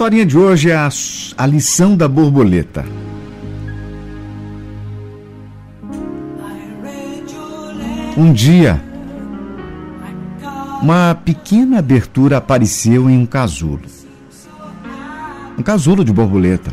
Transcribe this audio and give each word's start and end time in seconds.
historinha 0.00 0.24
de 0.24 0.38
hoje 0.38 0.70
é 0.70 0.76
a, 0.76 0.88
a 1.36 1.46
lição 1.46 1.94
da 1.94 2.08
borboleta. 2.08 2.86
Um 8.16 8.32
dia, 8.32 8.82
uma 10.80 11.14
pequena 11.14 11.80
abertura 11.80 12.38
apareceu 12.38 13.10
em 13.10 13.18
um 13.18 13.26
casulo. 13.26 13.82
Um 15.58 15.62
casulo 15.62 16.02
de 16.02 16.14
borboleta. 16.14 16.72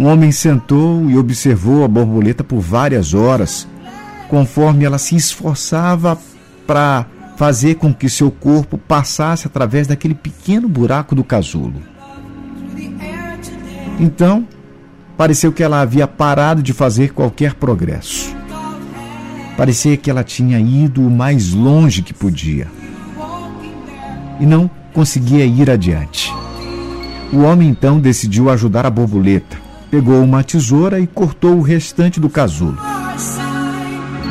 Um 0.00 0.06
homem 0.06 0.32
sentou 0.32 1.10
e 1.10 1.18
observou 1.18 1.84
a 1.84 1.88
borboleta 1.88 2.42
por 2.42 2.60
várias 2.60 3.12
horas, 3.12 3.68
conforme 4.30 4.86
ela 4.86 4.96
se 4.96 5.14
esforçava 5.14 6.18
para 6.66 7.04
fazer 7.36 7.74
com 7.74 7.92
que 7.92 8.08
seu 8.08 8.30
corpo 8.30 8.78
passasse 8.78 9.46
através 9.46 9.86
daquele 9.86 10.14
pequeno 10.14 10.66
buraco 10.66 11.14
do 11.14 11.22
casulo. 11.22 11.95
Então, 13.98 14.46
pareceu 15.16 15.52
que 15.52 15.62
ela 15.62 15.80
havia 15.80 16.06
parado 16.06 16.62
de 16.62 16.72
fazer 16.72 17.12
qualquer 17.12 17.54
progresso. 17.54 18.34
Parecia 19.56 19.96
que 19.96 20.10
ela 20.10 20.22
tinha 20.22 20.60
ido 20.60 21.06
o 21.06 21.10
mais 21.10 21.52
longe 21.52 22.02
que 22.02 22.12
podia 22.12 22.68
e 24.38 24.44
não 24.44 24.70
conseguia 24.92 25.46
ir 25.46 25.70
adiante. 25.70 26.32
O 27.32 27.38
homem 27.38 27.68
então 27.68 27.98
decidiu 27.98 28.50
ajudar 28.50 28.84
a 28.84 28.90
borboleta. 28.90 29.56
Pegou 29.90 30.22
uma 30.22 30.44
tesoura 30.44 31.00
e 31.00 31.06
cortou 31.06 31.56
o 31.56 31.62
restante 31.62 32.20
do 32.20 32.28
casulo. 32.28 32.78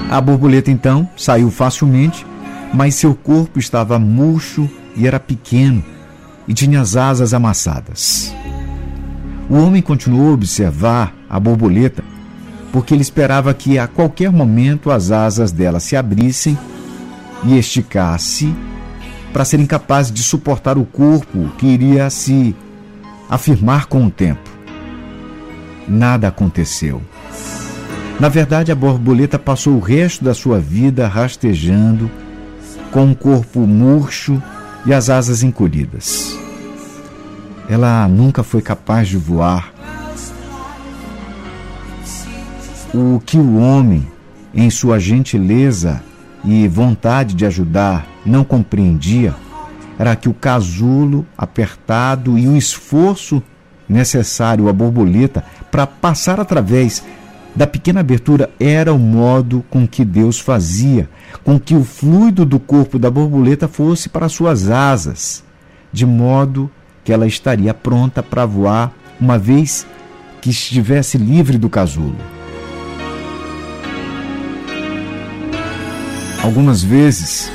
A 0.09 0.21
borboleta 0.21 0.69
então 0.69 1.09
saiu 1.17 1.49
facilmente, 1.49 2.25
mas 2.73 2.95
seu 2.95 3.15
corpo 3.15 3.57
estava 3.57 3.97
murcho 3.97 4.69
e 4.95 5.07
era 5.07 5.19
pequeno 5.19 5.83
e 6.47 6.53
tinha 6.53 6.81
as 6.81 6.95
asas 6.95 7.33
amassadas. 7.33 8.33
O 9.49 9.55
homem 9.57 9.81
continuou 9.81 10.29
a 10.29 10.33
observar 10.33 11.13
a 11.29 11.39
borboleta 11.39 12.03
porque 12.75 12.93
ele 12.93 13.01
esperava 13.01 13.53
que 13.53 13.79
a 13.79 13.87
qualquer 13.87 14.29
momento 14.29 14.91
as 14.91 15.09
asas 15.09 15.49
dela 15.49 15.79
se 15.79 15.95
abrissem 15.95 16.57
e 17.45 17.57
esticasse 17.57 18.53
para 19.31 19.45
ser 19.45 19.61
incapaz 19.61 20.11
de 20.11 20.21
suportar 20.21 20.77
o 20.77 20.83
corpo 20.83 21.49
que 21.57 21.67
iria 21.67 22.09
se 22.09 22.53
afirmar 23.29 23.85
com 23.85 24.05
o 24.05 24.11
tempo. 24.11 24.49
Nada 25.87 26.27
aconteceu. 26.27 27.01
Na 28.19 28.27
verdade, 28.27 28.73
a 28.73 28.75
borboleta 28.75 29.39
passou 29.39 29.75
o 29.75 29.79
resto 29.79 30.25
da 30.25 30.33
sua 30.33 30.59
vida 30.59 31.07
rastejando, 31.07 32.11
com 32.91 33.09
o 33.09 33.15
corpo 33.15 33.61
murcho 33.61 34.41
e 34.85 34.93
as 34.93 35.09
asas 35.09 35.43
encolhidas. 35.43 36.44
Ela 37.69 38.07
nunca 38.07 38.43
foi 38.43 38.61
capaz 38.61 39.07
de 39.07 39.17
voar. 39.17 39.73
O 42.93 43.19
que 43.25 43.37
o 43.37 43.57
homem, 43.57 44.07
em 44.53 44.69
sua 44.69 44.99
gentileza 44.99 46.01
e 46.43 46.67
vontade 46.67 47.33
de 47.33 47.45
ajudar, 47.45 48.07
não 48.25 48.43
compreendia 48.43 49.33
era 49.97 50.15
que 50.15 50.27
o 50.27 50.33
casulo 50.33 51.25
apertado 51.37 52.37
e 52.37 52.47
o 52.47 52.57
esforço 52.57 53.41
necessário 53.87 54.67
à 54.67 54.73
borboleta 54.73 55.43
para 55.71 55.87
passar 55.87 56.39
através 56.39 57.03
da 57.55 57.65
pequena 57.65 58.01
abertura 58.01 58.49
era 58.59 58.93
o 58.93 58.99
modo 58.99 59.63
com 59.69 59.87
que 59.87 60.03
Deus 60.03 60.39
fazia 60.39 61.09
com 61.43 61.59
que 61.59 61.75
o 61.75 61.83
fluido 61.83 62.43
do 62.43 62.59
corpo 62.59 62.97
da 62.97 63.09
borboleta 63.09 63.67
fosse 63.67 64.09
para 64.09 64.27
suas 64.27 64.69
asas, 64.69 65.43
de 65.93 66.05
modo 66.05 66.69
que 66.69 66.84
ela 67.11 67.27
estaria 67.27 67.73
pronta 67.73 68.21
para 68.23 68.45
voar 68.45 68.91
uma 69.19 69.37
vez 69.37 69.85
que 70.41 70.49
estivesse 70.49 71.17
livre 71.17 71.57
do 71.57 71.69
casulo. 71.69 72.17
Algumas 76.43 76.83
vezes, 76.83 77.49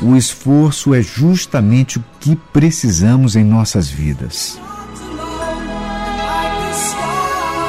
o 0.00 0.14
esforço 0.14 0.94
é 0.94 1.02
justamente 1.02 1.98
o 1.98 2.04
que 2.20 2.36
precisamos 2.36 3.34
em 3.34 3.42
nossas 3.42 3.88
vidas. 3.88 4.60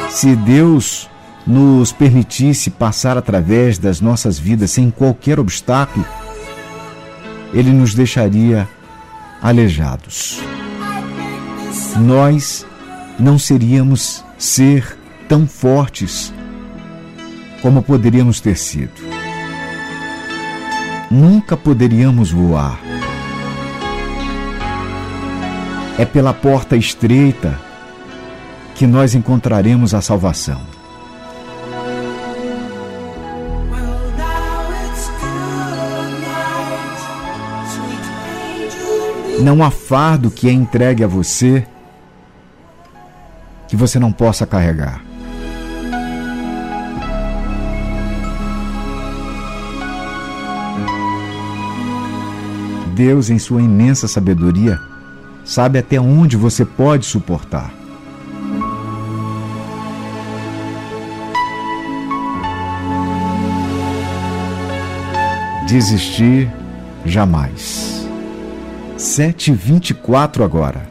Se 0.10 0.36
Deus 0.36 1.10
nos 1.46 1.92
permitisse 1.92 2.70
passar 2.70 3.18
através 3.18 3.78
das 3.78 4.02
nossas 4.02 4.38
vidas 4.38 4.72
sem 4.72 4.92
qualquer 4.92 5.40
obstáculo, 5.40 6.06
Ele 7.54 7.72
nos 7.72 7.96
deixaria 7.96 8.68
aleijados. 9.42 10.42
Nós 11.98 12.66
não 13.20 13.38
seríamos 13.40 14.24
ser 14.38 14.98
tão 15.28 15.48
fortes 15.48 16.34
como 17.62 17.82
poderíamos 17.82 18.40
ter 18.40 18.56
sido 18.56 19.18
nunca 21.10 21.56
poderíamos 21.56 22.32
voar. 22.32 22.80
É 25.98 26.06
pela 26.06 26.34
porta 26.34 26.76
estreita 26.76 27.60
que 28.76 28.86
nós 28.86 29.16
encontraremos 29.16 29.94
a 29.94 30.02
salvação. 30.02 30.62
Não 39.40 39.64
há 39.64 39.70
fardo 39.70 40.32
que 40.32 40.50
é 40.50 40.52
entregue 40.52 41.04
a 41.04 41.08
você 41.08 41.66
que 43.68 43.76
você 43.76 44.00
não 44.00 44.12
possa 44.12 44.46
carregar. 44.46 45.02
Deus, 52.96 53.30
em 53.30 53.38
sua 53.38 53.62
imensa 53.62 54.08
sabedoria, 54.08 54.80
sabe 55.46 55.78
até 55.78 56.02
onde 56.02 56.36
você 56.36 56.66
pode 56.66 57.06
suportar. 57.06 57.72
Desistir 65.68 66.52
jamais. 67.06 67.97
Sete 68.98 69.54
vinte 69.54 69.92
e 69.92 69.94
quatro 69.94 70.44
agora. 70.44 70.84